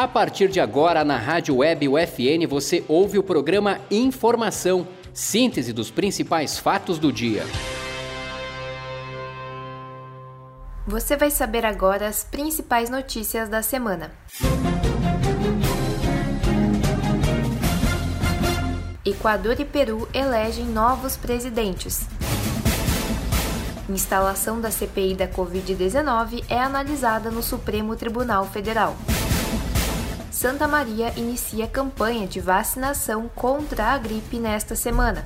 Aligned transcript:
A 0.00 0.08
partir 0.08 0.48
de 0.48 0.58
agora, 0.58 1.04
na 1.04 1.18
Rádio 1.18 1.56
Web 1.56 1.86
UFN, 1.86 2.46
você 2.48 2.82
ouve 2.88 3.18
o 3.18 3.22
programa 3.22 3.82
Informação, 3.90 4.88
síntese 5.12 5.74
dos 5.74 5.90
principais 5.90 6.58
fatos 6.58 6.98
do 6.98 7.12
dia. 7.12 7.44
Você 10.86 11.18
vai 11.18 11.30
saber 11.30 11.66
agora 11.66 12.08
as 12.08 12.24
principais 12.24 12.88
notícias 12.88 13.50
da 13.50 13.60
semana. 13.60 14.10
Equador 19.04 19.60
e 19.60 19.66
Peru 19.66 20.08
elegem 20.14 20.64
novos 20.64 21.14
presidentes. 21.18 22.06
Instalação 23.86 24.62
da 24.62 24.70
CPI 24.70 25.14
da 25.14 25.28
Covid-19 25.28 26.42
é 26.48 26.58
analisada 26.58 27.30
no 27.30 27.42
Supremo 27.42 27.94
Tribunal 27.96 28.46
Federal. 28.46 28.96
Santa 30.40 30.66
Maria 30.66 31.12
inicia 31.18 31.68
campanha 31.68 32.26
de 32.26 32.40
vacinação 32.40 33.28
contra 33.28 33.88
a 33.88 33.98
gripe 33.98 34.38
nesta 34.38 34.74
semana. 34.74 35.22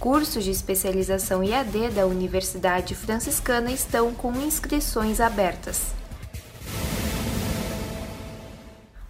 Cursos 0.00 0.44
de 0.44 0.50
especialização 0.50 1.44
IAD 1.44 1.90
da 1.90 2.06
Universidade 2.06 2.94
Franciscana 2.94 3.70
estão 3.70 4.14
com 4.14 4.32
inscrições 4.32 5.20
abertas. 5.20 5.92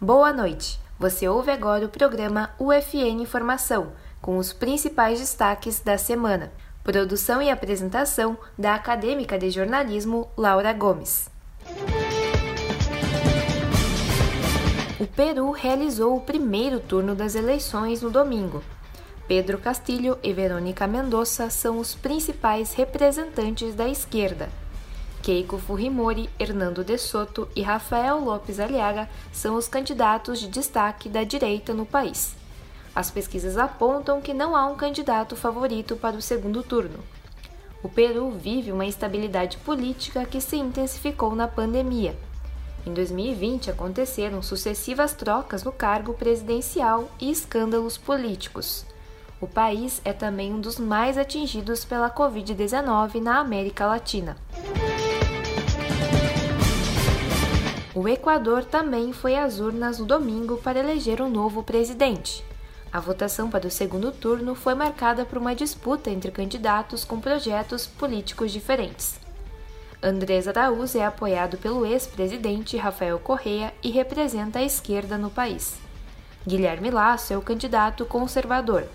Boa 0.00 0.32
noite! 0.32 0.80
Você 0.98 1.28
ouve 1.28 1.52
agora 1.52 1.86
o 1.86 1.88
programa 1.88 2.50
UFN 2.58 3.22
Informação, 3.22 3.92
com 4.20 4.36
os 4.36 4.52
principais 4.52 5.20
destaques 5.20 5.78
da 5.78 5.96
semana. 5.96 6.52
Produção 6.82 7.40
e 7.40 7.50
apresentação 7.50 8.36
da 8.58 8.74
acadêmica 8.74 9.38
de 9.38 9.48
jornalismo 9.48 10.28
Laura 10.36 10.72
Gomes. 10.72 11.32
O 15.00 15.08
Peru 15.08 15.50
realizou 15.50 16.16
o 16.16 16.20
primeiro 16.20 16.78
turno 16.78 17.16
das 17.16 17.34
eleições 17.34 18.00
no 18.00 18.10
domingo. 18.10 18.62
Pedro 19.26 19.58
Castilho 19.58 20.16
e 20.22 20.32
Verônica 20.32 20.86
Mendoza 20.86 21.50
são 21.50 21.80
os 21.80 21.96
principais 21.96 22.74
representantes 22.74 23.74
da 23.74 23.88
esquerda. 23.88 24.48
Keiko 25.20 25.58
Fujimori, 25.58 26.30
Hernando 26.38 26.84
de 26.84 26.96
Soto 26.96 27.48
e 27.56 27.62
Rafael 27.62 28.20
Lopes 28.20 28.60
Aliaga 28.60 29.10
são 29.32 29.56
os 29.56 29.66
candidatos 29.66 30.38
de 30.38 30.46
destaque 30.46 31.08
da 31.08 31.24
direita 31.24 31.74
no 31.74 31.84
país. 31.84 32.36
As 32.94 33.10
pesquisas 33.10 33.58
apontam 33.58 34.20
que 34.20 34.32
não 34.32 34.54
há 34.54 34.64
um 34.66 34.76
candidato 34.76 35.34
favorito 35.34 35.96
para 35.96 36.14
o 36.14 36.22
segundo 36.22 36.62
turno. 36.62 37.00
O 37.82 37.88
Peru 37.88 38.30
vive 38.30 38.70
uma 38.70 38.84
instabilidade 38.84 39.56
política 39.56 40.24
que 40.24 40.40
se 40.40 40.56
intensificou 40.56 41.34
na 41.34 41.48
pandemia. 41.48 42.14
Em 42.86 42.92
2020 42.92 43.70
aconteceram 43.70 44.42
sucessivas 44.42 45.14
trocas 45.14 45.64
no 45.64 45.72
cargo 45.72 46.12
presidencial 46.12 47.08
e 47.18 47.30
escândalos 47.30 47.96
políticos. 47.96 48.84
O 49.40 49.46
país 49.46 50.00
é 50.04 50.12
também 50.12 50.52
um 50.52 50.60
dos 50.60 50.78
mais 50.78 51.16
atingidos 51.16 51.84
pela 51.84 52.10
Covid-19 52.10 53.20
na 53.20 53.38
América 53.38 53.86
Latina. 53.86 54.36
O 57.94 58.08
Equador 58.08 58.64
também 58.64 59.12
foi 59.12 59.36
às 59.36 59.60
urnas 59.60 59.98
no 59.98 60.04
domingo 60.04 60.58
para 60.58 60.80
eleger 60.80 61.22
um 61.22 61.30
novo 61.30 61.62
presidente. 61.62 62.44
A 62.92 63.00
votação 63.00 63.48
para 63.48 63.66
o 63.66 63.70
segundo 63.70 64.12
turno 64.12 64.54
foi 64.54 64.74
marcada 64.74 65.24
por 65.24 65.38
uma 65.38 65.54
disputa 65.54 66.10
entre 66.10 66.30
candidatos 66.30 67.04
com 67.04 67.18
projetos 67.18 67.86
políticos 67.86 68.52
diferentes. 68.52 69.23
Andrés 70.06 70.46
Araújo 70.46 70.98
é 70.98 71.06
apoiado 71.06 71.56
pelo 71.56 71.86
ex-presidente 71.86 72.76
Rafael 72.76 73.18
Correa 73.18 73.72
e 73.82 73.90
representa 73.90 74.58
a 74.58 74.62
esquerda 74.62 75.16
no 75.16 75.30
país. 75.30 75.76
Guilherme 76.46 76.90
Lasso 76.90 77.32
é 77.32 77.38
o 77.38 77.40
candidato 77.40 78.04
conservador. 78.04 78.86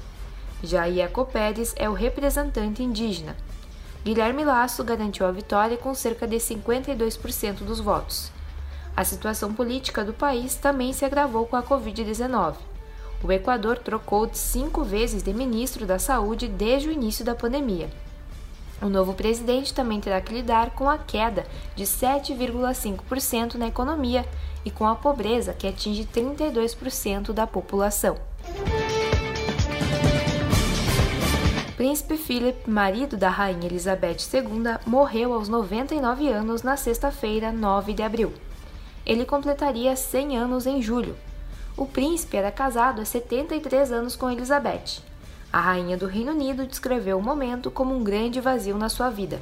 Jair 0.64 1.10
Pérez 1.34 1.74
é 1.76 1.90
o 1.90 1.94
representante 1.94 2.84
indígena. 2.84 3.36
Guilherme 4.06 4.46
Lasso 4.46 4.84
garantiu 4.84 5.26
a 5.26 5.32
vitória 5.32 5.78
com 5.78 5.96
cerca 5.96 6.28
de 6.28 6.36
52% 6.36 7.64
dos 7.64 7.80
votos. 7.80 8.32
A 8.96 9.04
situação 9.04 9.52
política 9.52 10.06
do 10.06 10.14
país 10.14 10.54
também 10.54 10.94
se 10.94 11.06
agravou 11.06 11.48
com 11.48 11.56
a 11.56 11.64
Covid-19. 11.64 12.54
O 13.24 13.32
Equador 13.32 13.80
trocou 13.80 14.30
cinco 14.32 14.84
vezes 14.84 15.24
de 15.24 15.34
ministro 15.34 15.88
da 15.88 15.98
Saúde 15.98 16.48
desde 16.48 16.88
o 16.88 16.92
início 16.92 17.26
da 17.26 17.34
pandemia. 17.34 17.90
O 18.82 18.88
novo 18.88 19.14
presidente 19.14 19.74
também 19.74 20.00
terá 20.00 20.22
que 20.22 20.34
lidar 20.34 20.72
com 20.72 20.90
a 20.90 20.98
queda 20.98 21.46
de 21.76 21.84
7,5% 21.84 23.56
na 23.56 23.68
economia 23.68 24.26
e 24.64 24.72
com 24.72 24.88
a 24.88 24.96
pobreza 24.96 25.54
que 25.54 25.68
atinge 25.68 26.06
32% 26.06 27.34
da 27.34 27.46
população. 27.46 28.18
Príncipe 31.76 32.18
Philip, 32.18 32.70
marido 32.70 33.16
da 33.16 33.30
rainha 33.30 33.66
Elizabeth 33.66 34.18
II, 34.34 34.80
morreu 34.86 35.34
aos 35.34 35.48
99 35.48 36.28
anos 36.28 36.62
na 36.62 36.76
sexta-feira, 36.76 37.52
9 37.52 37.94
de 37.94 38.04
abril 38.04 38.34
ele 39.10 39.26
completaria 39.26 39.96
100 39.96 40.38
anos 40.38 40.68
em 40.68 40.82
julho. 40.84 41.18
O 41.76 41.88
príncipe 41.88 42.38
era 42.38 42.52
casado 42.52 43.02
há 43.02 43.06
73 43.06 43.92
anos 43.92 44.16
com 44.16 44.30
Elizabeth. 44.30 45.02
A 45.52 45.60
rainha 45.60 45.98
do 45.98 46.06
Reino 46.06 46.32
Unido 46.32 46.66
descreveu 46.66 47.18
o 47.18 47.24
momento 47.24 47.72
como 47.72 47.96
um 47.96 48.04
grande 48.04 48.40
vazio 48.40 48.78
na 48.78 48.88
sua 48.88 49.10
vida. 49.10 49.42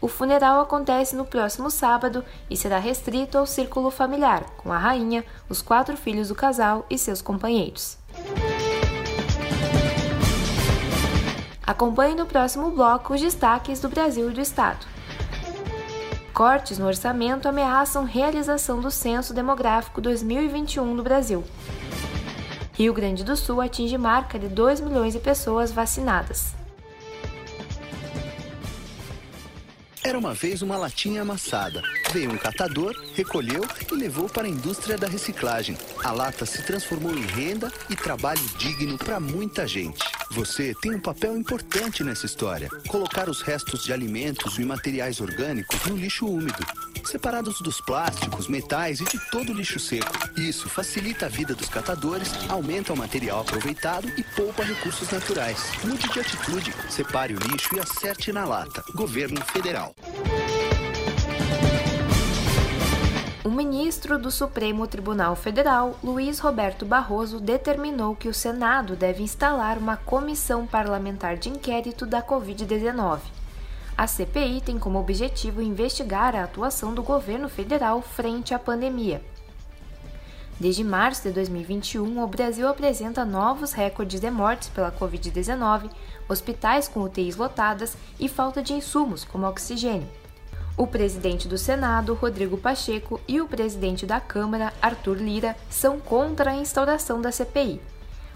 O 0.00 0.08
funeral 0.08 0.60
acontece 0.60 1.14
no 1.14 1.24
próximo 1.24 1.70
sábado 1.70 2.24
e 2.48 2.56
será 2.56 2.78
restrito 2.78 3.38
ao 3.38 3.46
círculo 3.46 3.90
familiar, 3.90 4.44
com 4.56 4.72
a 4.72 4.78
rainha, 4.78 5.24
os 5.48 5.62
quatro 5.62 5.96
filhos 5.96 6.28
do 6.28 6.34
casal 6.34 6.86
e 6.90 6.98
seus 6.98 7.22
companheiros. 7.22 7.98
Acompanhe 11.66 12.14
no 12.14 12.26
próximo 12.26 12.70
bloco 12.70 13.14
os 13.14 13.20
destaques 13.20 13.80
do 13.80 13.88
Brasil 13.88 14.30
e 14.30 14.34
do 14.34 14.40
Estado. 14.40 14.86
Cortes 16.34 16.78
no 16.78 16.86
orçamento 16.86 17.48
ameaçam 17.48 18.04
realização 18.04 18.80
do 18.80 18.90
Censo 18.90 19.32
Demográfico 19.32 20.00
2021 20.00 20.94
no 20.94 21.02
Brasil. 21.02 21.44
Rio 22.74 22.92
Grande 22.92 23.22
do 23.22 23.36
Sul 23.36 23.60
atinge 23.60 23.96
marca 23.96 24.36
de 24.36 24.48
2 24.48 24.80
milhões 24.80 25.12
de 25.12 25.20
pessoas 25.20 25.70
vacinadas. 25.70 26.52
Era 30.02 30.18
uma 30.18 30.34
vez 30.34 30.60
uma 30.60 30.76
latinha 30.76 31.22
amassada. 31.22 31.80
Veio 32.12 32.32
um 32.32 32.36
catador, 32.36 32.92
recolheu 33.14 33.62
e 33.90 33.94
levou 33.94 34.28
para 34.28 34.46
a 34.46 34.50
indústria 34.50 34.98
da 34.98 35.06
reciclagem. 35.06 35.78
A 36.02 36.10
lata 36.10 36.44
se 36.44 36.62
transformou 36.62 37.16
em 37.16 37.22
renda 37.22 37.72
e 37.88 37.94
trabalho 37.94 38.42
digno 38.58 38.98
para 38.98 39.20
muita 39.20 39.68
gente. 39.68 40.04
Você 40.34 40.74
tem 40.82 40.92
um 40.92 41.00
papel 41.00 41.36
importante 41.36 42.02
nessa 42.02 42.26
história. 42.26 42.68
Colocar 42.88 43.28
os 43.28 43.40
restos 43.40 43.84
de 43.84 43.92
alimentos 43.92 44.58
e 44.58 44.64
materiais 44.64 45.20
orgânicos 45.20 45.78
no 45.86 45.96
lixo 45.96 46.26
úmido, 46.26 46.58
separados 47.04 47.60
dos 47.60 47.80
plásticos, 47.80 48.48
metais 48.48 48.98
e 48.98 49.04
de 49.04 49.30
todo 49.30 49.52
lixo 49.52 49.78
seco. 49.78 50.12
Isso 50.36 50.68
facilita 50.68 51.26
a 51.26 51.28
vida 51.28 51.54
dos 51.54 51.68
catadores, 51.68 52.32
aumenta 52.48 52.92
o 52.92 52.96
material 52.96 53.42
aproveitado 53.42 54.08
e 54.18 54.24
poupa 54.34 54.64
recursos 54.64 55.08
naturais. 55.08 55.70
Mude 55.84 56.08
de 56.08 56.18
atitude, 56.18 56.74
separe 56.90 57.32
o 57.32 57.38
lixo 57.38 57.76
e 57.76 57.78
acerte 57.78 58.32
na 58.32 58.44
lata. 58.44 58.82
Governo 58.92 59.40
Federal. 59.44 59.94
O 63.44 63.50
ministro 63.50 64.18
do 64.18 64.30
Supremo 64.30 64.86
Tribunal 64.86 65.36
Federal, 65.36 65.98
Luiz 66.02 66.38
Roberto 66.38 66.86
Barroso, 66.86 67.38
determinou 67.38 68.16
que 68.16 68.26
o 68.26 68.32
Senado 68.32 68.96
deve 68.96 69.22
instalar 69.22 69.76
uma 69.76 69.98
comissão 69.98 70.66
parlamentar 70.66 71.36
de 71.36 71.50
inquérito 71.50 72.06
da 72.06 72.22
Covid-19. 72.22 73.20
A 73.98 74.06
CPI 74.06 74.62
tem 74.62 74.78
como 74.78 74.98
objetivo 74.98 75.60
investigar 75.60 76.34
a 76.34 76.44
atuação 76.44 76.94
do 76.94 77.02
governo 77.02 77.50
federal 77.50 78.00
frente 78.00 78.54
à 78.54 78.58
pandemia. 78.58 79.22
Desde 80.58 80.82
março 80.82 81.24
de 81.24 81.32
2021, 81.32 82.22
o 82.22 82.26
Brasil 82.26 82.66
apresenta 82.66 83.26
novos 83.26 83.72
recordes 83.72 84.22
de 84.22 84.30
mortes 84.30 84.70
pela 84.70 84.90
Covid-19, 84.90 85.90
hospitais 86.30 86.88
com 86.88 87.00
UTIs 87.00 87.36
lotadas 87.36 87.94
e 88.18 88.26
falta 88.26 88.62
de 88.62 88.72
insumos, 88.72 89.22
como 89.22 89.46
oxigênio. 89.46 90.23
O 90.76 90.88
presidente 90.88 91.46
do 91.46 91.56
Senado, 91.56 92.14
Rodrigo 92.14 92.56
Pacheco, 92.58 93.20
e 93.28 93.40
o 93.40 93.46
presidente 93.46 94.04
da 94.04 94.20
Câmara, 94.20 94.72
Arthur 94.82 95.18
Lira, 95.18 95.56
são 95.70 96.00
contra 96.00 96.50
a 96.50 96.56
instauração 96.56 97.20
da 97.20 97.30
CPI. 97.30 97.80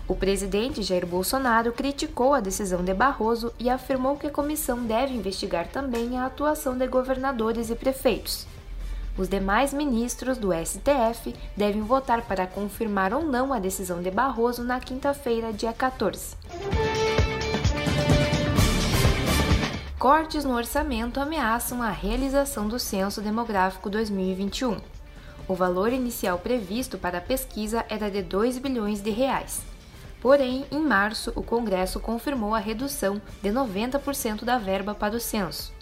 O 0.07 0.15
presidente 0.15 0.83
Jair 0.83 1.05
Bolsonaro 1.05 1.73
criticou 1.73 2.33
a 2.33 2.41
decisão 2.41 2.85
de 2.85 2.95
Barroso 2.95 3.53
e 3.59 3.69
afirmou 3.69 4.17
que 4.17 4.29
a 4.29 4.31
comissão 4.31 4.85
deve 4.85 5.15
investigar 5.15 5.67
também 5.67 6.17
a 6.17 6.27
atuação 6.27 6.79
de 6.79 6.87
governadores 6.87 7.71
e 7.71 7.75
prefeitos. 7.75 8.47
Os 9.19 9.29
demais 9.29 9.75
ministros 9.75 10.39
do 10.39 10.51
STF 10.53 11.35
devem 11.57 11.83
votar 11.83 12.23
para 12.23 12.47
confirmar 12.47 13.13
ou 13.13 13.23
não 13.25 13.53
a 13.53 13.59
decisão 13.59 14.01
de 14.01 14.13
Barroso 14.13 14.63
na 14.63 14.79
quinta-feira, 14.79 15.53
dia 15.53 15.73
14. 15.73 16.37
Cortes 19.99 20.45
no 20.45 20.55
orçamento 20.55 21.19
ameaçam 21.19 21.83
a 21.83 21.91
realização 21.91 22.69
do 22.69 22.79
Censo 22.79 23.21
Demográfico 23.21 23.91
2021. 23.91 24.77
O 25.49 25.57
valor 25.57 25.93
inicial 25.93 26.39
previsto 26.39 26.97
para 26.97 27.19
a 27.19 27.21
pesquisa 27.21 27.85
era 27.89 28.09
de 28.09 28.23
2 28.23 28.59
bilhões 28.59 29.03
de 29.03 29.11
reais. 29.11 29.61
Porém, 30.21 30.65
em 30.71 30.79
março, 30.79 31.33
o 31.35 31.43
Congresso 31.43 31.99
confirmou 31.99 32.55
a 32.55 32.61
redução 32.61 33.21
de 33.43 33.51
90% 33.51 34.45
da 34.45 34.57
verba 34.57 34.95
para 34.95 35.17
o 35.17 35.21
censo. 35.21 35.73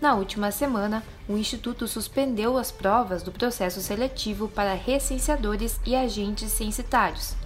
Na 0.00 0.14
última 0.14 0.50
semana, 0.50 1.02
o 1.28 1.36
Instituto 1.36 1.86
suspendeu 1.86 2.56
as 2.56 2.72
provas 2.72 3.22
do 3.22 3.30
processo 3.30 3.82
seletivo 3.82 4.48
para 4.48 4.72
recenseadores 4.72 5.78
e 5.84 5.94
agentes 5.94 6.50
censitários. 6.50 7.36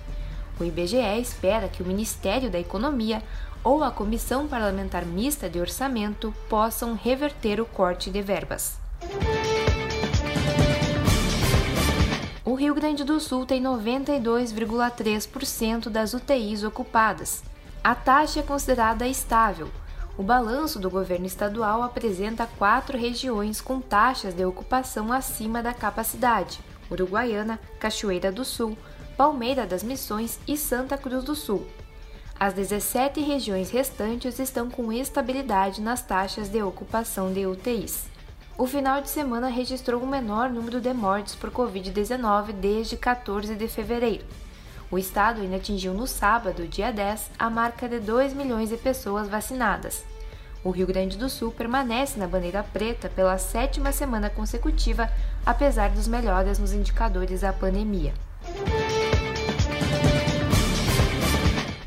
O 0.59 0.65
IBGE 0.65 1.21
espera 1.21 1.69
que 1.69 1.83
o 1.83 1.87
Ministério 1.87 2.51
da 2.51 2.59
Economia 2.59 3.23
ou 3.63 3.83
a 3.83 3.91
Comissão 3.91 4.47
Parlamentar 4.47 5.05
Mista 5.05 5.47
de 5.49 5.59
Orçamento 5.59 6.33
possam 6.49 6.95
reverter 6.95 7.61
o 7.61 7.67
corte 7.67 8.09
de 8.11 8.23
verbas. 8.23 8.79
O 12.45 12.55
Rio 12.55 12.75
Grande 12.75 13.03
do 13.05 13.19
Sul 13.19 13.47
tem 13.47 13.61
92,3% 13.63 15.89
das 15.89 16.15
UTIs 16.15 16.63
ocupadas. 16.63 17.43
A 17.83 17.95
taxa 17.95 18.41
é 18.41 18.43
considerada 18.43 19.09
estável, 19.09 19.71
o 20.17 20.23
balanço 20.23 20.79
do 20.79 20.89
governo 20.89 21.27
estadual 21.27 21.83
apresenta 21.83 22.49
quatro 22.57 22.97
regiões 22.97 23.61
com 23.61 23.81
taxas 23.81 24.33
de 24.33 24.45
ocupação 24.45 25.13
acima 25.13 25.61
da 25.61 25.75
capacidade: 25.75 26.61
Uruguaiana, 26.89 27.59
Cachoeira 27.81 28.31
do 28.31 28.45
Sul, 28.45 28.79
Palmeira 29.17 29.65
das 29.65 29.85
Missões 29.85 30.41
e 30.47 30.57
Santa 30.57 30.99
Cruz 30.99 31.23
do 31.23 31.37
Sul. 31.37 31.65
As 32.39 32.53
17 32.53 33.21
regiões 33.21 33.71
restantes 33.71 34.41
estão 34.41 34.69
com 34.69 34.93
estabilidade 34.93 35.81
nas 35.81 36.03
taxas 36.03 36.49
de 36.49 36.61
ocupação 36.61 37.33
de 37.33 37.47
UTIs. 37.47 38.07
O 38.59 38.67
final 38.67 39.01
de 39.01 39.09
semana 39.09 39.49
registrou 39.49 40.03
o 40.03 40.07
menor 40.07 40.51
número 40.51 40.81
de 40.81 40.93
mortes 40.93 41.37
por 41.37 41.53
Covid-19 41.53 42.53
desde 42.53 42.97
14 42.97 43.55
de 43.55 43.69
fevereiro. 43.69 44.25
O 44.91 44.99
estado 44.99 45.41
ainda 45.41 45.57
atingiu 45.57 45.95
no 45.95 46.09
sábado, 46.09 46.67
dia 46.67 46.93
10, 46.93 47.31
a 47.39 47.49
marca 47.49 47.89
de 47.89 48.01
2 48.01 48.35
milhões 48.35 48.69
de 48.69 48.77
pessoas 48.77 49.29
vacinadas. 49.29 50.05
O 50.65 50.71
Rio 50.71 50.89
Grande 50.89 51.17
do 51.17 51.29
Sul 51.29 51.53
permanece 51.53 52.19
na 52.19 52.27
bandeira 52.27 52.65
preta 52.65 53.09
pela 53.09 53.39
sétima 53.39 53.93
semana 53.93 54.29
consecutiva, 54.29 55.09
apesar 55.47 55.91
dos 55.91 56.09
melhores 56.09 56.59
nos 56.59 56.73
indicadores 56.73 57.43
da 57.43 57.53
pandemia. 57.53 58.13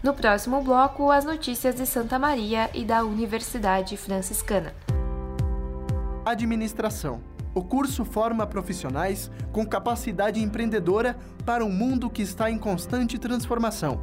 No 0.07 0.13
próximo 0.13 0.61
bloco, 0.61 1.11
as 1.11 1.25
notícias 1.25 1.75
de 1.75 1.85
Santa 1.85 2.17
Maria 2.17 2.69
e 2.73 2.85
da 2.85 3.03
Universidade 3.03 3.97
Franciscana. 3.97 4.73
Administração 6.25 7.21
o 7.53 7.61
curso 7.61 8.05
forma 8.05 8.47
profissionais 8.47 9.29
com 9.51 9.65
capacidade 9.65 10.41
empreendedora 10.41 11.17
para 11.45 11.65
um 11.65 11.69
mundo 11.69 12.09
que 12.09 12.21
está 12.21 12.49
em 12.49 12.57
constante 12.57 13.17
transformação. 13.17 13.99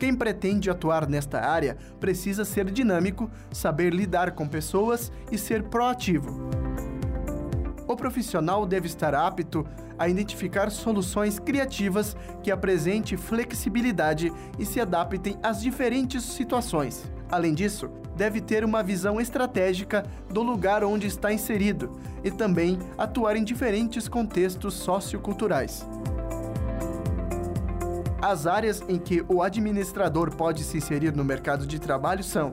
Quem 0.00 0.16
pretende 0.16 0.68
atuar 0.68 1.08
nesta 1.08 1.40
área 1.40 1.76
precisa 2.00 2.44
ser 2.44 2.72
dinâmico, 2.72 3.30
saber 3.52 3.94
lidar 3.94 4.32
com 4.32 4.48
pessoas 4.48 5.12
e 5.30 5.38
ser 5.38 5.62
proativo. 5.62 6.67
O 7.88 7.96
profissional 7.96 8.66
deve 8.66 8.86
estar 8.86 9.14
apto 9.14 9.66
a 9.98 10.06
identificar 10.06 10.70
soluções 10.70 11.38
criativas 11.38 12.14
que 12.42 12.50
apresentem 12.50 13.16
flexibilidade 13.16 14.30
e 14.58 14.66
se 14.66 14.78
adaptem 14.78 15.38
às 15.42 15.62
diferentes 15.62 16.22
situações. 16.22 17.10
Além 17.30 17.54
disso, 17.54 17.88
deve 18.14 18.42
ter 18.42 18.62
uma 18.62 18.82
visão 18.82 19.18
estratégica 19.18 20.04
do 20.30 20.42
lugar 20.42 20.84
onde 20.84 21.06
está 21.06 21.32
inserido 21.32 21.98
e 22.22 22.30
também 22.30 22.78
atuar 22.98 23.36
em 23.36 23.42
diferentes 23.42 24.06
contextos 24.06 24.74
socioculturais. 24.74 25.88
As 28.20 28.46
áreas 28.46 28.82
em 28.86 28.98
que 28.98 29.24
o 29.28 29.42
administrador 29.42 30.34
pode 30.34 30.62
se 30.62 30.76
inserir 30.76 31.14
no 31.14 31.24
mercado 31.24 31.66
de 31.66 31.78
trabalho 31.78 32.22
são 32.22 32.52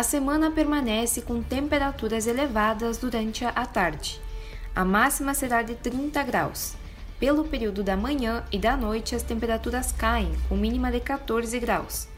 A 0.00 0.02
semana 0.02 0.50
permanece 0.50 1.20
com 1.20 1.42
temperaturas 1.42 2.26
elevadas 2.26 2.96
durante 2.96 3.44
a 3.44 3.66
tarde. 3.66 4.18
A 4.74 4.82
máxima 4.82 5.34
será 5.34 5.60
de 5.60 5.74
30 5.74 6.22
graus. 6.22 6.72
Pelo 7.18 7.44
período 7.44 7.84
da 7.84 7.98
manhã 7.98 8.42
e 8.50 8.58
da 8.58 8.78
noite, 8.78 9.14
as 9.14 9.22
temperaturas 9.22 9.92
caem, 9.92 10.32
com 10.48 10.56
mínima 10.56 10.90
de 10.90 11.00
14 11.00 11.60
graus. 11.60 12.08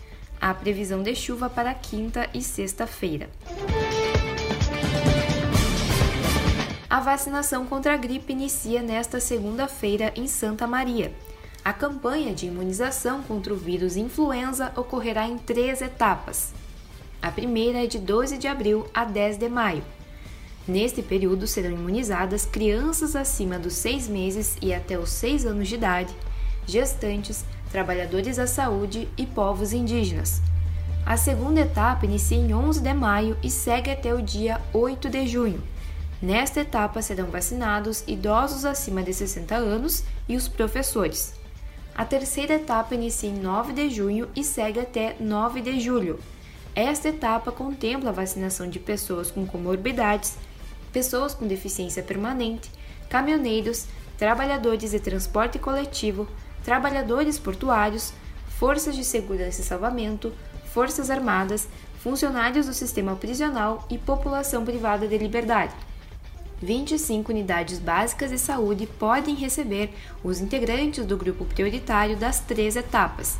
Há 0.41 0.55
previsão 0.55 1.03
de 1.03 1.13
chuva 1.17 1.51
para 1.51 1.75
quinta 1.75 2.31
e 2.33 2.41
sexta-feira. 2.41 3.29
A 6.89 7.01
vacinação 7.01 7.67
contra 7.67 7.95
a 7.95 7.97
gripe 7.97 8.33
inicia 8.33 8.81
nesta 8.81 9.19
segunda-feira 9.19 10.13
em 10.15 10.29
Santa 10.29 10.69
Maria. 10.69 11.13
A 11.65 11.73
campanha 11.73 12.33
de 12.33 12.47
imunização 12.47 13.25
contra 13.25 13.53
o 13.53 13.57
vírus 13.57 13.97
influenza 13.97 14.73
ocorrerá 14.77 15.27
em 15.27 15.37
três 15.37 15.83
etapas. 15.83 16.62
A 17.23 17.31
primeira 17.31 17.85
é 17.85 17.87
de 17.87 18.01
12 18.01 18.37
de 18.37 18.49
abril 18.49 18.85
a 18.93 19.05
10 19.05 19.39
de 19.39 19.49
maio. 19.49 19.85
Neste 20.67 21.01
período 21.03 21.47
serão 21.47 21.71
imunizadas 21.71 22.45
crianças 22.45 23.15
acima 23.15 23.61
dos 23.61 23.75
6 23.75 24.09
meses 24.09 24.57
e 24.61 24.75
até 24.75 24.99
os 24.99 25.11
6 25.11 25.47
anos 25.47 25.69
de 25.69 25.77
idade, 25.77 26.13
gestantes, 26.67 27.45
trabalhadores 27.71 28.39
da 28.39 28.47
saúde 28.49 29.09
e 29.17 29.25
povos 29.25 29.73
indígenas. 29.73 30.43
A 31.07 31.17
segunda 31.17 31.61
etapa 31.61 32.07
inicia 32.07 32.39
em 32.39 32.53
11 32.53 32.81
de 32.81 32.93
maio 32.93 33.37
e 33.41 33.49
segue 33.51 33.91
até 33.91 34.13
o 34.13 34.21
dia 34.21 34.61
8 34.73 35.09
de 35.09 35.27
junho. 35.29 35.63
Nesta 36.21 36.61
etapa 36.61 37.01
serão 37.03 37.27
vacinados 37.27 38.03
idosos 38.07 38.65
acima 38.65 39.03
de 39.03 39.15
60 39.15 39.55
anos 39.55 40.03
e 40.29 40.37
os 40.37 40.49
professores. 40.49 41.35
A 41.95 42.05
terceira 42.05 42.55
etapa 42.55 42.97
inicia 42.97 43.31
em 43.31 43.39
9 43.39 43.73
de 43.73 43.91
junho 43.91 44.29
e 44.35 44.43
segue 44.43 44.81
até 44.81 45.17
9 45.21 45.61
de 45.61 45.81
julho. 45.81 46.19
Esta 46.75 47.11
etapa 47.11 47.53
contempla 47.53 48.09
a 48.09 48.15
vacinação 48.15 48.67
de 48.67 48.79
pessoas 48.79 49.31
com 49.31 49.47
comorbidades, 49.47 50.39
pessoas 50.91 51.35
com 51.35 51.47
deficiência 51.47 52.03
permanente, 52.03 52.71
caminhoneiros, 53.11 53.87
trabalhadores 54.17 54.93
de 54.93 55.01
transporte 55.01 55.59
coletivo, 55.59 56.27
trabalhadores 56.65 57.39
portuários, 57.39 58.15
forças 58.59 58.97
de 58.97 59.05
segurança 59.05 59.61
e 59.61 59.65
salvamento, 59.65 60.33
forças 60.73 61.11
armadas, 61.11 61.69
funcionários 61.99 62.67
do 62.67 62.73
sistema 62.73 63.17
prisional 63.17 63.87
e 63.91 63.99
população 63.99 64.65
privada 64.65 65.07
de 65.07 65.19
liberdade. 65.19 65.75
25 66.63 67.33
unidades 67.33 67.79
básicas 67.81 68.31
de 68.31 68.39
saúde 68.39 68.87
podem 68.87 69.35
receber 69.35 69.93
os 70.25 70.41
integrantes 70.41 71.05
do 71.05 71.19
grupo 71.19 71.45
prioritário 71.45 72.17
das 72.17 72.41
três 72.41 72.77
etapas. 72.77 73.37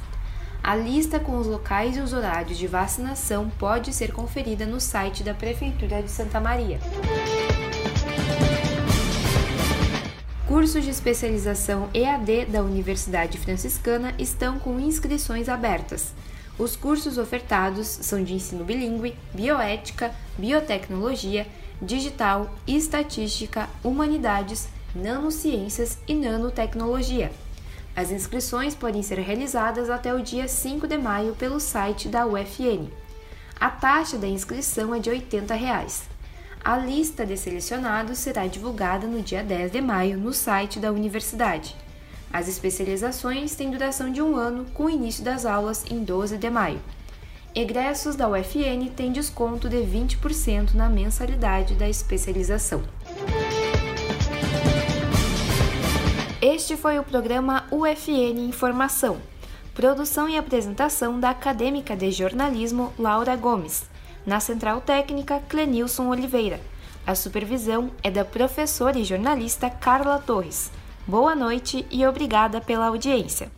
A 0.65 0.77
lista 0.77 1.19
com 1.19 1.39
os 1.39 1.49
locais 1.49 1.97
e 1.97 2.01
os 2.01 2.13
horários 2.13 2.57
de 2.57 2.69
vacinação 2.69 3.51
pode 3.59 3.93
ser 3.93 4.13
conferida 4.13 4.65
no 4.65 4.81
site 4.81 5.25
da 5.25 5.35
Prefeitura 5.35 6.01
de 6.01 6.09
Santa 6.09 6.39
Maria. 6.39 6.79
Cursos 10.47 10.85
de 10.85 10.91
especialização 10.91 11.89
EAD 11.93 12.47
da 12.47 12.63
Universidade 12.63 13.39
Franciscana 13.39 14.15
estão 14.21 14.61
com 14.61 14.79
inscrições 14.79 15.49
abertas. 15.49 16.15
Os 16.57 16.77
cursos 16.77 17.19
ofertados 17.19 17.89
são 17.89 18.23
de 18.23 18.33
ensino 18.33 18.65
bilíngue, 18.65 19.17
bioética, 19.35 20.15
biotecnologia, 20.39 21.45
digital, 21.81 22.55
estatística, 22.69 23.69
humanidades, 23.83 24.69
nanociências 24.95 25.99
e 26.07 26.15
nanotecnologia. 26.15 27.33
As 27.95 28.11
inscrições 28.11 28.75
podem 28.75 29.03
ser 29.03 29.19
realizadas 29.19 29.91
até 29.91 30.15
o 30.15 30.23
dia 30.23 30.49
5 30.49 30.87
de 30.87 30.97
maio 30.97 31.35
pelo 31.35 31.61
site 31.61 32.09
da 32.09 32.27
UFN. 32.27 32.89
A 33.61 33.69
taxa 33.69 34.17
da 34.17 34.27
inscrição 34.27 34.95
é 34.95 34.99
de 34.99 35.11
80 35.11 35.55
reais. 35.55 36.05
A 36.65 36.77
lista 36.77 37.27
de 37.27 37.37
selecionados 37.37 38.19
será 38.19 38.47
divulgada 38.47 39.07
no 39.07 39.21
dia 39.21 39.43
10 39.43 39.73
de 39.73 39.81
maio 39.81 40.17
no 40.17 40.33
site 40.33 40.79
da 40.79 40.91
universidade. 40.91 41.77
As 42.33 42.49
especializações 42.49 43.55
têm 43.55 43.71
duração 43.71 44.11
de 44.11 44.23
um 44.23 44.37
ano, 44.37 44.65
com 44.73 44.89
início 44.89 45.23
das 45.23 45.45
aulas 45.45 45.85
em 45.91 46.03
12 46.03 46.39
de 46.39 46.49
maio. 46.49 46.81
Egressos 47.55 48.17
da 48.17 48.27
UFN 48.31 48.89
têm 48.97 49.13
desconto 49.13 49.69
de 49.69 49.77
20% 49.77 50.73
na 50.73 50.89
mensalidade 50.89 51.75
da 51.75 51.87
especialização. 51.87 52.83
Este 56.45 56.77
foi 56.77 56.99
o 56.99 57.05
programa 57.05 57.69
UFN 57.71 58.49
Informação. 58.49 59.19
Produção 59.73 60.29
e 60.29 60.37
apresentação 60.37 61.21
da 61.21 61.31
acadêmica 61.31 61.97
de 61.97 62.11
jornalismo 62.11 62.93
Laura 62.99 63.37
Gomes. 63.37 63.85
Na 64.27 64.41
central 64.41 64.81
técnica, 64.81 65.41
Clenilson 65.49 66.09
Oliveira. 66.09 66.61
A 67.07 67.15
supervisão 67.15 67.93
é 68.03 68.11
da 68.11 68.25
professora 68.25 68.99
e 68.99 69.05
jornalista 69.05 69.71
Carla 69.71 70.19
Torres. 70.19 70.73
Boa 71.07 71.37
noite 71.37 71.87
e 71.93 72.05
obrigada 72.05 72.61
pela 72.61 72.89
audiência. 72.89 73.49